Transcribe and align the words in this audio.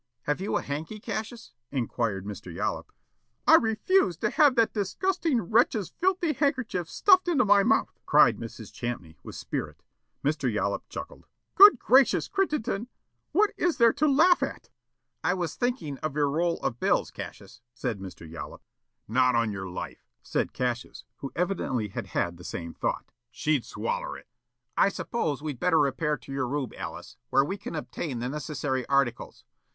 "Have 0.23 0.41
you 0.41 0.57
a 0.57 0.63
hanky, 0.63 0.99
Cassius?" 0.99 1.53
inquired 1.69 2.25
Mr. 2.25 2.51
Yollop. 2.51 2.91
"I 3.45 3.53
refuse 3.57 4.17
to 4.17 4.31
have 4.31 4.55
that 4.55 4.73
disgusting 4.73 5.39
wretch's 5.43 5.93
filthy 6.01 6.33
handkerchief 6.33 6.89
stuffed 6.89 7.27
into 7.27 7.45
my 7.45 7.61
mouth," 7.61 7.99
cried 8.07 8.37
Mrs. 8.37 8.73
Champney, 8.73 9.19
with 9.21 9.35
spirit. 9.35 9.83
Mr. 10.25 10.51
Yollop 10.51 10.89
chuckled. 10.89 11.27
"Good 11.53 11.77
gracious, 11.77 12.27
Crittenden, 12.27 12.87
what 13.31 13.51
is 13.57 13.77
there 13.77 13.93
to 13.93 14.07
laugh 14.11 14.41
at?" 14.41 14.71
"I 15.23 15.35
was 15.35 15.53
thinking 15.53 15.99
of 15.99 16.15
your 16.15 16.31
roll 16.31 16.57
of 16.61 16.79
bills, 16.79 17.11
Cassius," 17.11 17.61
said 17.75 17.99
Mr. 17.99 18.27
Yollop. 18.27 18.63
"Not 19.07 19.35
on 19.35 19.51
your 19.51 19.67
life," 19.67 20.07
said 20.23 20.51
Cassius, 20.51 21.03
who 21.17 21.31
evidently 21.35 21.89
had 21.89 22.07
had 22.07 22.37
the 22.37 22.43
same 22.43 22.73
thought. 22.73 23.11
"She'd 23.29 23.65
swaller 23.65 24.17
it." 24.17 24.25
"I 24.75 24.89
suppose 24.89 25.43
we'd 25.43 25.59
better 25.59 25.77
repair 25.79 26.17
to 26.17 26.31
your 26.33 26.47
room, 26.47 26.71
Alice, 26.75 27.17
where 27.29 27.45
we 27.45 27.55
can 27.57 27.75
obtain 27.75 28.17
the 28.17 28.29
necessary 28.29 28.83
articles. 28.87 29.43